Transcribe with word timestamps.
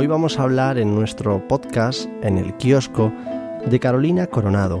Hoy 0.00 0.06
vamos 0.06 0.38
a 0.38 0.44
hablar 0.44 0.78
en 0.78 0.94
nuestro 0.94 1.48
podcast, 1.48 2.08
en 2.22 2.38
el 2.38 2.56
kiosco, 2.56 3.12
de 3.68 3.80
Carolina 3.80 4.28
Coronado. 4.28 4.80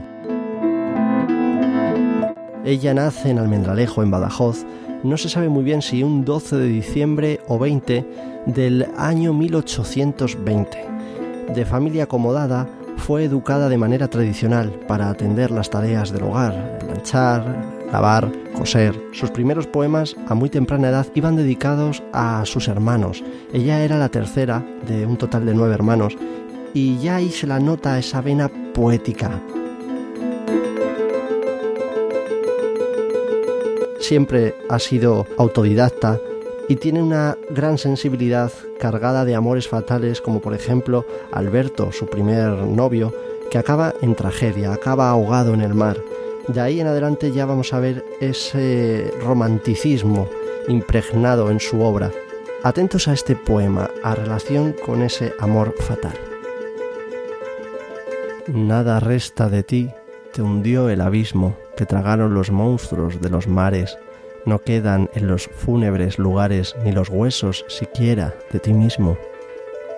Ella 2.64 2.94
nace 2.94 3.30
en 3.30 3.40
Almendralejo, 3.40 4.04
en 4.04 4.12
Badajoz. 4.12 4.64
No 5.02 5.16
se 5.16 5.28
sabe 5.28 5.48
muy 5.48 5.64
bien 5.64 5.82
si 5.82 6.04
un 6.04 6.24
12 6.24 6.54
de 6.54 6.68
diciembre 6.68 7.40
o 7.48 7.58
20 7.58 8.06
del 8.46 8.86
año 8.96 9.34
1820. 9.34 10.86
De 11.52 11.64
familia 11.66 12.04
acomodada, 12.04 12.68
fue 12.96 13.24
educada 13.24 13.68
de 13.68 13.76
manera 13.76 14.06
tradicional 14.06 14.70
para 14.86 15.10
atender 15.10 15.50
las 15.50 15.68
tareas 15.68 16.12
del 16.12 16.22
hogar, 16.22 16.78
lanchar, 16.86 17.77
lavar, 17.92 18.30
coser. 18.54 18.94
Sus 19.12 19.30
primeros 19.30 19.66
poemas 19.66 20.16
a 20.28 20.34
muy 20.34 20.50
temprana 20.50 20.88
edad 20.88 21.06
iban 21.14 21.36
dedicados 21.36 22.02
a 22.12 22.44
sus 22.44 22.68
hermanos. 22.68 23.22
Ella 23.52 23.82
era 23.82 23.98
la 23.98 24.08
tercera 24.08 24.64
de 24.86 25.06
un 25.06 25.16
total 25.16 25.46
de 25.46 25.54
nueve 25.54 25.74
hermanos 25.74 26.16
y 26.74 26.98
ya 26.98 27.16
ahí 27.16 27.30
se 27.30 27.46
la 27.46 27.60
nota 27.60 27.98
esa 27.98 28.20
vena 28.20 28.50
poética. 28.74 29.40
Siempre 34.00 34.54
ha 34.68 34.78
sido 34.78 35.26
autodidacta 35.36 36.18
y 36.68 36.76
tiene 36.76 37.02
una 37.02 37.36
gran 37.50 37.78
sensibilidad 37.78 38.52
cargada 38.78 39.24
de 39.24 39.34
amores 39.34 39.68
fatales 39.68 40.20
como 40.20 40.40
por 40.40 40.54
ejemplo 40.54 41.04
Alberto, 41.32 41.92
su 41.92 42.06
primer 42.06 42.52
novio, 42.52 43.12
que 43.50 43.58
acaba 43.58 43.94
en 44.02 44.14
tragedia, 44.14 44.72
acaba 44.72 45.10
ahogado 45.10 45.54
en 45.54 45.62
el 45.62 45.74
mar. 45.74 45.96
De 46.48 46.60
ahí 46.62 46.80
en 46.80 46.86
adelante 46.86 47.30
ya 47.30 47.44
vamos 47.44 47.74
a 47.74 47.80
ver 47.80 48.04
ese 48.20 49.12
romanticismo 49.22 50.28
impregnado 50.66 51.50
en 51.50 51.60
su 51.60 51.82
obra. 51.82 52.10
Atentos 52.62 53.06
a 53.06 53.12
este 53.12 53.36
poema, 53.36 53.90
a 54.02 54.14
relación 54.14 54.72
con 54.72 55.02
ese 55.02 55.34
amor 55.38 55.74
fatal. 55.78 56.14
Nada 58.46 58.98
resta 58.98 59.50
de 59.50 59.62
ti, 59.62 59.90
te 60.32 60.40
hundió 60.40 60.88
el 60.88 61.02
abismo, 61.02 61.54
te 61.76 61.84
tragaron 61.84 62.32
los 62.32 62.50
monstruos 62.50 63.20
de 63.20 63.28
los 63.28 63.46
mares, 63.46 63.98
no 64.46 64.60
quedan 64.60 65.10
en 65.14 65.28
los 65.28 65.48
fúnebres 65.48 66.18
lugares 66.18 66.74
ni 66.82 66.92
los 66.92 67.10
huesos 67.10 67.66
siquiera 67.68 68.34
de 68.50 68.58
ti 68.58 68.72
mismo. 68.72 69.18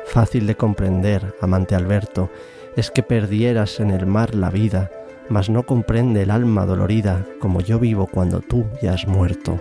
Fácil 0.07 0.49
de 0.49 0.57
comprender, 0.57 1.35
amante 1.41 1.77
Alberto, 1.77 2.29
es 2.75 2.91
que 2.91 3.05
perdieras 3.05 3.79
en 3.79 3.91
el 3.91 4.07
mar 4.07 4.35
la 4.35 4.51
vida, 4.51 4.91
mas 5.31 5.49
no 5.49 5.63
comprende 5.65 6.23
el 6.23 6.31
alma 6.31 6.67
dolorida 6.67 7.25
como 7.41 7.61
yo 7.61 7.79
vivo 7.79 8.07
cuando 8.07 8.41
tú 8.41 8.67
ya 8.83 8.93
has 8.93 9.07
muerto. 9.07 9.59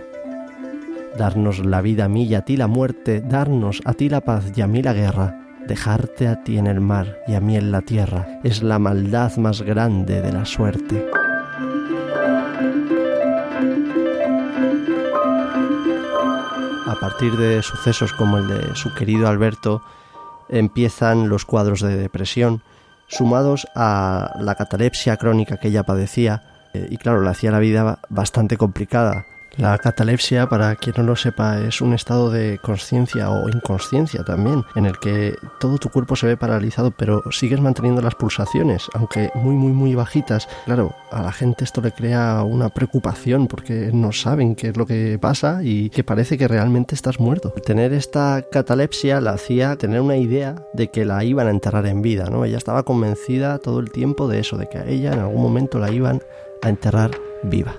Darnos 1.16 1.64
la 1.64 1.80
vida 1.80 2.04
a 2.04 2.08
mí 2.08 2.24
y 2.24 2.34
a 2.34 2.42
ti 2.42 2.56
la 2.56 2.66
muerte, 2.66 3.20
darnos 3.20 3.80
a 3.84 3.94
ti 3.94 4.08
la 4.08 4.20
paz 4.20 4.52
y 4.54 4.60
a 4.60 4.66
mí 4.66 4.82
la 4.82 4.92
guerra, 4.92 5.40
dejarte 5.66 6.28
a 6.28 6.42
ti 6.42 6.58
en 6.58 6.66
el 6.66 6.80
mar 6.80 7.18
y 7.26 7.34
a 7.34 7.40
mí 7.40 7.56
en 7.56 7.70
la 7.72 7.82
tierra, 7.82 8.40
es 8.42 8.62
la 8.62 8.78
maldad 8.78 9.36
más 9.36 9.62
grande 9.62 10.20
de 10.20 10.32
la 10.32 10.44
suerte. 10.44 11.08
A 16.86 16.94
partir 17.00 17.36
de 17.36 17.62
sucesos 17.62 18.12
como 18.12 18.38
el 18.38 18.48
de 18.48 18.74
su 18.74 18.92
querido 18.94 19.28
Alberto, 19.28 19.82
empiezan 20.48 21.28
los 21.28 21.44
cuadros 21.44 21.80
de 21.80 21.96
depresión, 21.96 22.62
sumados 23.10 23.66
a 23.74 24.36
la 24.40 24.54
catalepsia 24.54 25.16
crónica 25.16 25.56
que 25.56 25.68
ella 25.68 25.82
padecía, 25.82 26.42
eh, 26.72 26.86
y 26.90 26.96
claro, 26.96 27.20
le 27.22 27.30
hacía 27.30 27.50
la 27.50 27.58
vida 27.58 27.98
bastante 28.08 28.56
complicada. 28.56 29.26
La 29.56 29.76
catalepsia, 29.78 30.48
para 30.48 30.76
quien 30.76 30.94
no 30.98 31.02
lo 31.02 31.16
sepa, 31.16 31.60
es 31.60 31.80
un 31.80 31.92
estado 31.92 32.30
de 32.30 32.58
conciencia 32.58 33.30
o 33.30 33.48
inconsciencia 33.48 34.24
también, 34.24 34.64
en 34.74 34.86
el 34.86 34.98
que 34.98 35.36
todo 35.58 35.78
tu 35.78 35.90
cuerpo 35.90 36.16
se 36.16 36.26
ve 36.26 36.36
paralizado, 36.36 36.90
pero 36.92 37.22
sigues 37.30 37.60
manteniendo 37.60 38.00
las 38.00 38.14
pulsaciones, 38.14 38.88
aunque 38.94 39.30
muy, 39.34 39.54
muy, 39.54 39.72
muy 39.72 39.94
bajitas. 39.94 40.48
Claro, 40.64 40.94
a 41.10 41.22
la 41.22 41.32
gente 41.32 41.64
esto 41.64 41.80
le 41.80 41.92
crea 41.92 42.42
una 42.42 42.68
preocupación 42.68 43.48
porque 43.48 43.90
no 43.92 44.12
saben 44.12 44.54
qué 44.54 44.68
es 44.68 44.76
lo 44.76 44.86
que 44.86 45.18
pasa 45.20 45.60
y 45.62 45.90
que 45.90 46.04
parece 46.04 46.38
que 46.38 46.48
realmente 46.48 46.94
estás 46.94 47.20
muerto. 47.20 47.50
Tener 47.50 47.92
esta 47.92 48.44
catalepsia 48.50 49.20
la 49.20 49.32
hacía 49.32 49.76
tener 49.76 50.00
una 50.00 50.16
idea 50.16 50.54
de 50.72 50.88
que 50.88 51.04
la 51.04 51.24
iban 51.24 51.48
a 51.48 51.50
enterrar 51.50 51.86
en 51.86 52.02
vida, 52.02 52.30
¿no? 52.30 52.44
Ella 52.44 52.58
estaba 52.58 52.84
convencida 52.84 53.58
todo 53.58 53.80
el 53.80 53.90
tiempo 53.90 54.28
de 54.28 54.40
eso, 54.40 54.56
de 54.56 54.68
que 54.68 54.78
a 54.78 54.86
ella 54.86 55.12
en 55.12 55.20
algún 55.20 55.42
momento 55.42 55.78
la 55.78 55.90
iban 55.90 56.22
a 56.62 56.68
enterrar 56.68 57.10
viva. 57.42 57.74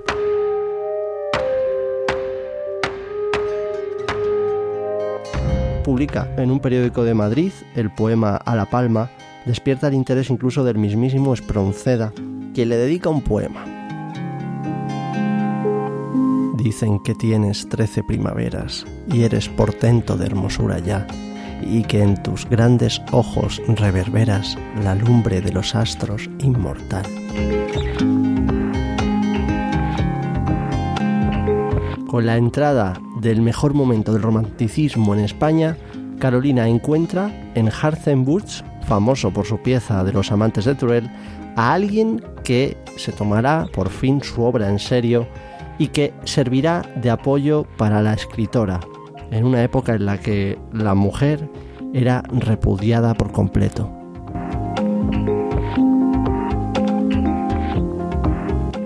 Publica 5.82 6.28
en 6.38 6.52
un 6.52 6.60
periódico 6.60 7.04
de 7.04 7.14
Madrid 7.14 7.52
el 7.76 7.92
poema 7.92 8.36
A 8.36 8.56
la 8.56 8.66
Palma, 8.66 9.10
despierta 9.46 9.88
el 9.88 9.94
interés 9.94 10.30
incluso 10.30 10.64
del 10.64 10.78
mismísimo 10.78 11.34
Espronceda, 11.34 12.14
quien 12.54 12.70
le 12.70 12.78
dedica 12.78 13.10
un 13.10 13.22
poema. 13.22 13.66
Dicen 16.56 17.00
que 17.00 17.16
tienes 17.16 17.68
trece 17.68 18.04
primaveras 18.04 18.86
y 19.08 19.24
eres 19.24 19.50
portento 19.50 20.16
de 20.16 20.28
hermosura 20.28 20.80
ya, 20.80 21.08
y 21.62 21.84
que 21.84 22.02
en 22.02 22.22
tus 22.22 22.48
grandes 22.48 23.02
ojos 23.12 23.62
reverberas 23.68 24.58
la 24.84 24.96
lumbre 24.96 25.42
de 25.42 25.52
los 25.52 25.76
astros 25.76 26.30
inmortal. 26.40 27.06
Con 32.08 32.26
la 32.26 32.38
entrada 32.38 32.94
del 33.22 33.42
mejor 33.42 33.74
momento 33.74 34.14
del 34.14 34.24
romanticismo 34.24 35.14
en 35.14 35.22
España, 35.22 35.78
Carolina 36.20 36.68
encuentra 36.68 37.32
en 37.56 37.70
Harzenbusch, 37.70 38.64
famoso 38.88 39.32
por 39.32 39.46
su 39.46 39.60
pieza 39.62 40.04
de 40.04 40.12
los 40.12 40.32
amantes 40.32 40.66
de 40.66 40.76
Turel, 40.76 41.10
a 41.56 41.74
alguien 41.74 42.24
que 42.44 42.78
se 42.98 43.12
tomará 43.12 43.68
por 43.74 43.90
fin 43.90 44.22
su 44.24 44.42
obra 44.42 44.70
en 44.70 44.80
serio 44.80 45.28
y 45.78 45.88
que 45.88 46.14
servirá 46.26 46.84
de 47.02 47.10
apoyo 47.10 47.66
para 47.78 48.02
la 48.02 48.14
escritora, 48.14 48.80
en 49.32 49.46
una 49.46 49.64
época 49.64 49.96
en 49.96 50.06
la 50.06 50.20
que 50.20 50.58
la 50.74 50.96
mujer 50.96 51.50
era 51.94 52.24
repudiada 52.32 53.14
por 53.14 53.32
completo. 53.32 53.92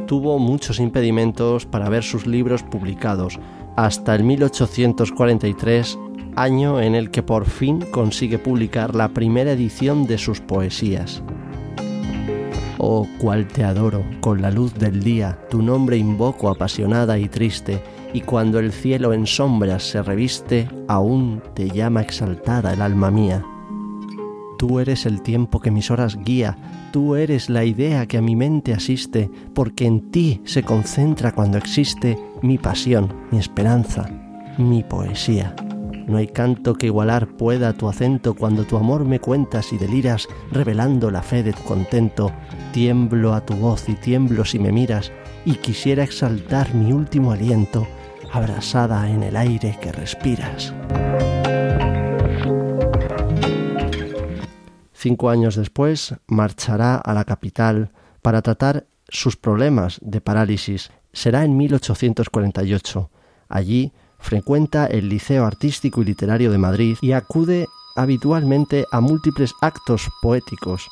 Tuvo 0.06 0.40
muchos 0.40 0.80
impedimentos 0.80 1.66
para 1.66 1.90
ver 1.90 2.04
sus 2.04 2.28
libros 2.28 2.64
publicados, 2.64 3.40
hasta 3.76 4.16
el 4.16 4.24
1843, 4.24 6.00
año 6.36 6.82
en 6.82 6.96
el 6.96 7.12
que 7.12 7.24
por 7.24 7.46
fin 7.46 7.82
consigue 7.92 8.38
publicar 8.38 8.96
la 8.96 9.10
primera 9.10 9.52
edición 9.52 10.06
de 10.06 10.18
sus 10.18 10.42
poesías. 10.42 11.24
Oh, 12.78 13.08
cual 13.20 13.48
te 13.48 13.64
adoro, 13.64 14.04
con 14.22 14.42
la 14.42 14.52
luz 14.52 14.74
del 14.76 15.02
día, 15.02 15.40
tu 15.50 15.62
nombre 15.62 15.98
invoco 15.98 16.50
apasionada 16.50 17.18
y 17.18 17.28
triste, 17.28 17.82
y 18.14 18.22
cuando 18.22 18.60
el 18.60 18.72
cielo 18.72 19.14
en 19.14 19.26
sombras 19.28 19.84
se 19.84 20.02
reviste, 20.02 20.70
aún 20.88 21.42
te 21.54 21.70
llama 21.70 22.02
exaltada 22.02 22.74
el 22.74 22.82
alma 22.82 23.12
mía. 23.12 23.44
Tú 24.58 24.80
eres 24.80 25.06
el 25.06 25.22
tiempo 25.22 25.60
que 25.60 25.72
mis 25.72 25.92
horas 25.92 26.18
guía, 26.24 26.58
tú 26.92 27.16
eres 27.16 27.50
la 27.50 27.66
idea 27.66 28.06
que 28.06 28.18
a 28.18 28.22
mi 28.22 28.36
mente 28.36 28.74
asiste, 28.74 29.30
porque 29.54 29.86
en 29.86 30.12
ti 30.12 30.42
se 30.46 30.64
concentra 30.64 31.34
cuando 31.34 31.58
existe 31.58 32.18
mi 32.42 32.58
pasión, 32.58 33.14
mi 33.32 33.38
esperanza, 33.38 34.10
mi 34.58 34.84
poesía. 34.84 35.56
No 36.08 36.18
hay 36.18 36.28
canto 36.28 36.76
que 36.76 36.86
igualar 36.86 37.28
pueda 37.28 37.74
tu 37.74 37.90
acento 37.90 38.36
cuando 38.36 38.64
tu 38.64 38.78
amor 38.78 39.06
me 39.06 39.20
cuentas 39.20 39.74
y 39.74 39.78
deliras, 39.78 40.28
revelando 40.52 41.10
la 41.10 41.24
fe 41.24 41.42
de 41.42 41.52
tu 41.52 41.64
contento. 41.64 42.32
Tiemblo 42.72 43.34
a 43.34 43.42
tu 43.42 43.56
voz 43.56 43.90
y 43.90 43.96
tiemblo 43.96 44.46
si 44.46 44.60
me 44.60 44.72
miras, 44.72 45.12
y 45.46 45.56
quisiera 45.56 46.04
exaltar 46.04 46.74
mi 46.76 46.94
último 46.94 47.32
aliento, 47.32 47.88
abrasada 48.32 49.10
en 49.10 49.24
el 49.24 49.36
aire 49.36 49.78
que 49.82 49.92
respiras. 49.92 50.74
Cinco 55.06 55.30
años 55.30 55.56
después 55.56 56.16
marchará 56.26 56.96
a 56.96 57.14
la 57.14 57.26
capital 57.26 57.92
para 58.24 58.42
tratar 58.42 58.88
sus 59.08 59.36
problemas 59.36 60.00
de 60.02 60.20
parálisis. 60.20 60.90
Será 61.14 61.46
en 61.46 61.56
1848. 61.56 63.12
Allí 63.48 63.94
frecuenta 64.18 64.88
el 64.88 65.08
Liceo 65.08 65.46
Artístico 65.46 66.02
y 66.02 66.06
Literario 66.06 66.52
de 66.52 66.58
Madrid 66.58 66.98
y 67.04 67.12
acude 67.12 67.68
habitualmente 67.96 68.86
a 68.92 69.00
múltiples 69.00 69.54
actos 69.62 70.10
poéticos. 70.24 70.88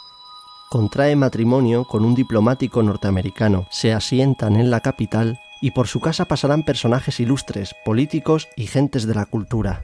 Contrae 0.70 1.16
matrimonio 1.16 1.84
con 1.84 2.06
un 2.06 2.14
diplomático 2.14 2.84
norteamericano, 2.84 3.66
se 3.72 3.94
asientan 3.94 4.58
en 4.58 4.70
la 4.70 4.82
capital 4.82 5.40
y 5.60 5.72
por 5.72 5.88
su 5.88 6.00
casa 6.00 6.26
pasarán 6.26 6.62
personajes 6.62 7.20
ilustres, 7.20 7.74
políticos 7.84 8.48
y 8.56 8.68
gentes 8.68 9.08
de 9.08 9.16
la 9.16 9.26
cultura. 9.26 9.84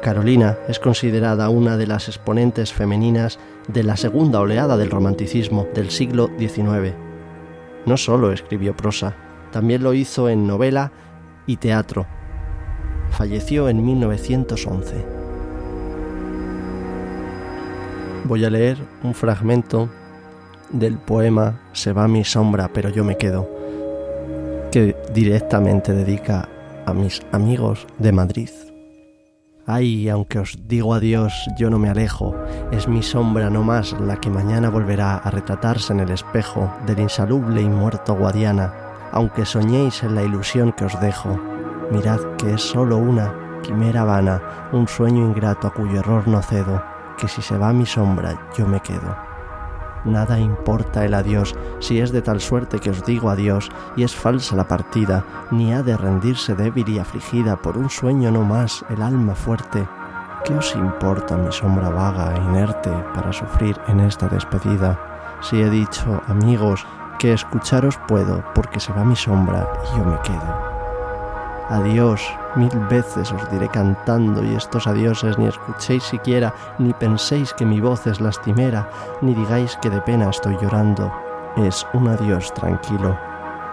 Carolina 0.00 0.56
es 0.66 0.78
considerada 0.78 1.50
una 1.50 1.76
de 1.76 1.86
las 1.86 2.08
exponentes 2.08 2.72
femeninas 2.72 3.38
de 3.68 3.82
la 3.82 3.96
segunda 3.96 4.40
oleada 4.40 4.78
del 4.78 4.90
romanticismo 4.90 5.66
del 5.74 5.90
siglo 5.90 6.30
XIX. 6.38 6.94
No 7.84 7.96
solo 7.96 8.32
escribió 8.32 8.74
prosa, 8.74 9.14
también 9.52 9.82
lo 9.82 9.92
hizo 9.92 10.28
en 10.28 10.46
novela 10.46 10.92
y 11.46 11.56
teatro. 11.56 12.06
Falleció 13.10 13.68
en 13.68 13.84
1911. 13.84 15.04
Voy 18.24 18.44
a 18.44 18.50
leer 18.50 18.78
un 19.02 19.14
fragmento 19.14 19.90
del 20.70 20.98
poema 20.98 21.60
Se 21.72 21.92
va 21.92 22.06
mi 22.08 22.24
sombra, 22.24 22.70
pero 22.72 22.90
yo 22.90 23.04
me 23.04 23.16
quedo, 23.16 23.50
que 24.70 24.96
directamente 25.12 25.92
dedica 25.92 26.48
a 26.86 26.94
mis 26.94 27.20
amigos 27.32 27.86
de 27.98 28.12
Madrid. 28.12 28.69
Ay, 29.66 30.08
aunque 30.08 30.38
os 30.38 30.58
digo 30.66 30.94
adiós, 30.94 31.32
yo 31.58 31.70
no 31.70 31.78
me 31.78 31.90
alejo, 31.90 32.34
es 32.72 32.88
mi 32.88 33.02
sombra 33.02 33.50
no 33.50 33.62
más 33.62 33.92
la 34.00 34.16
que 34.16 34.30
mañana 34.30 34.70
volverá 34.70 35.16
a 35.16 35.30
retratarse 35.30 35.92
en 35.92 36.00
el 36.00 36.10
espejo 36.10 36.72
del 36.86 37.00
insalubre 37.00 37.60
y 37.60 37.68
muerto 37.68 38.14
Guadiana, 38.14 38.72
aunque 39.12 39.44
soñéis 39.44 40.02
en 40.02 40.14
la 40.14 40.22
ilusión 40.22 40.72
que 40.72 40.86
os 40.86 40.98
dejo, 41.00 41.38
mirad 41.90 42.20
que 42.38 42.54
es 42.54 42.62
sólo 42.62 42.96
una 42.96 43.60
quimera 43.62 44.04
vana, 44.04 44.70
un 44.72 44.88
sueño 44.88 45.24
ingrato 45.24 45.66
a 45.66 45.74
cuyo 45.74 46.00
error 46.00 46.26
no 46.26 46.42
cedo, 46.42 46.82
que 47.18 47.28
si 47.28 47.42
se 47.42 47.58
va 47.58 47.72
mi 47.72 47.86
sombra 47.86 48.48
yo 48.56 48.66
me 48.66 48.80
quedo. 48.80 49.29
Nada 50.04 50.38
importa 50.38 51.04
el 51.04 51.14
adiós 51.14 51.54
si 51.78 52.00
es 52.00 52.10
de 52.10 52.22
tal 52.22 52.40
suerte 52.40 52.78
que 52.78 52.90
os 52.90 53.04
digo 53.04 53.30
adiós 53.30 53.70
y 53.96 54.04
es 54.04 54.14
falsa 54.14 54.56
la 54.56 54.66
partida, 54.66 55.24
ni 55.50 55.74
ha 55.74 55.82
de 55.82 55.96
rendirse 55.96 56.54
débil 56.54 56.88
y 56.88 56.98
afligida 56.98 57.56
por 57.56 57.76
un 57.76 57.90
sueño 57.90 58.30
no 58.30 58.42
más 58.42 58.84
el 58.88 59.02
alma 59.02 59.34
fuerte. 59.34 59.86
¿Qué 60.44 60.54
os 60.54 60.74
importa 60.74 61.36
mi 61.36 61.52
sombra 61.52 61.90
vaga 61.90 62.34
e 62.34 62.38
inerte 62.38 62.90
para 63.14 63.32
sufrir 63.32 63.78
en 63.88 64.00
esta 64.00 64.26
despedida? 64.28 64.98
Si 65.42 65.60
he 65.60 65.68
dicho, 65.68 66.22
amigos, 66.28 66.86
que 67.18 67.34
escucharos 67.34 67.98
puedo 68.08 68.42
porque 68.54 68.80
se 68.80 68.92
va 68.94 69.04
mi 69.04 69.16
sombra 69.16 69.68
y 69.84 69.98
yo 69.98 70.04
me 70.06 70.18
quedo. 70.22 70.69
Adiós, 71.70 72.20
mil 72.56 72.76
veces 72.90 73.30
os 73.30 73.48
diré 73.48 73.68
cantando 73.68 74.42
y 74.42 74.56
estos 74.56 74.88
adioses 74.88 75.38
ni 75.38 75.46
escuchéis 75.46 76.02
siquiera, 76.02 76.52
ni 76.80 76.92
penséis 76.92 77.54
que 77.54 77.64
mi 77.64 77.80
voz 77.80 78.08
es 78.08 78.20
lastimera, 78.20 78.90
ni 79.20 79.34
digáis 79.34 79.78
que 79.80 79.88
de 79.88 80.00
pena 80.00 80.28
estoy 80.30 80.56
llorando. 80.60 81.12
Es 81.56 81.86
un 81.92 82.08
adiós 82.08 82.52
tranquilo, 82.54 83.16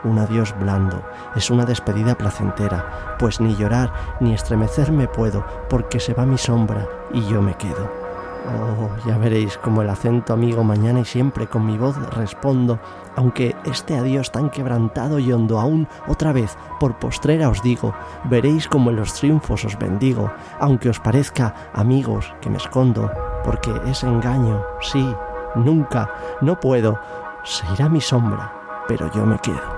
un 0.04 0.20
adiós 0.20 0.54
blando, 0.60 1.02
es 1.36 1.50
una 1.50 1.66
despedida 1.66 2.14
placentera, 2.14 3.16
pues 3.18 3.42
ni 3.42 3.56
llorar 3.56 3.92
ni 4.20 4.36
estremecerme 4.36 5.08
puedo, 5.08 5.44
porque 5.68 6.00
se 6.00 6.14
va 6.14 6.28
mi 6.28 6.38
sombra 6.38 6.88
y 7.12 7.26
yo 7.26 7.42
me 7.42 7.56
quedo. 7.56 8.07
Oh, 8.48 8.90
ya 9.06 9.18
veréis 9.18 9.58
como 9.58 9.82
el 9.82 9.90
acento 9.90 10.32
amigo 10.32 10.64
mañana 10.64 11.02
y 11.02 11.06
siempre 11.06 11.48
con 11.48 11.66
mi 11.66 11.78
voz 11.78 11.98
respondo, 12.16 12.80
aunque 13.18 13.56
este 13.66 13.98
adiós 13.98 14.32
tan 14.32 14.50
quebrantado 14.50 15.20
y 15.20 15.34
hondo 15.34 15.60
aún 15.60 15.86
otra 16.08 16.32
vez 16.32 16.58
por 16.80 16.98
postrera 16.98 17.50
os 17.50 17.62
digo, 17.62 17.94
veréis 18.24 18.70
como 18.70 18.90
en 18.90 18.96
los 18.96 19.14
triunfos 19.14 19.66
os 19.66 19.78
bendigo, 19.78 20.32
aunque 20.62 20.90
os 20.90 21.00
parezca, 21.02 21.54
amigos, 21.74 22.34
que 22.40 22.50
me 22.50 22.58
escondo, 22.58 23.12
porque 23.44 23.74
es 23.86 24.04
engaño, 24.04 24.64
sí, 24.80 25.14
nunca, 25.56 26.10
no 26.40 26.58
puedo, 26.58 27.00
se 27.44 27.66
irá 27.74 27.90
mi 27.90 28.00
sombra, 28.00 28.54
pero 28.88 29.12
yo 29.12 29.26
me 29.26 29.40
quedo. 29.40 29.78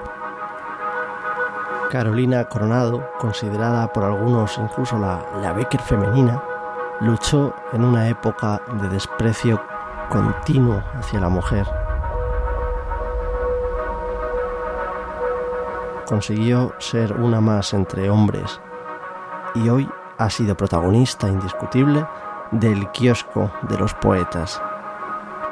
Carolina 1.89 2.45
Coronado, 2.45 3.09
considerada 3.17 3.91
por 3.91 4.03
algunos 4.03 4.59
incluso 4.59 4.99
la, 4.99 5.25
la 5.41 5.53
Becker 5.53 5.81
femenina, 5.81 6.43
luchó 7.01 7.53
en 7.71 7.83
una 7.83 8.07
época 8.09 8.61
de 8.81 8.89
desprecio 8.89 9.61
continuo 10.09 10.83
hacia 10.93 11.19
la 11.19 11.29
mujer. 11.29 11.65
Consiguió 16.05 16.73
ser 16.79 17.13
una 17.13 17.39
más 17.39 17.73
entre 17.73 18.09
hombres 18.09 18.59
y 19.55 19.69
hoy 19.69 19.89
ha 20.17 20.29
sido 20.29 20.57
protagonista 20.57 21.27
indiscutible 21.27 22.05
del 22.51 22.89
kiosco 22.91 23.51
de 23.63 23.77
los 23.77 23.93
poetas. 23.93 24.61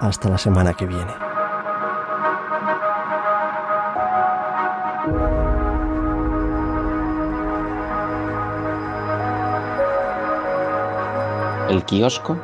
Hasta 0.01 0.29
la 0.29 0.37
semana 0.37 0.73
que 0.73 0.85
viene. 0.85 1.26
El 11.69 11.83
kiosco 11.83 12.39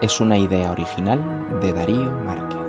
es 0.00 0.20
una 0.20 0.36
idea 0.36 0.72
original 0.72 1.60
de 1.60 1.72
Darío 1.72 2.10
Márquez. 2.10 2.63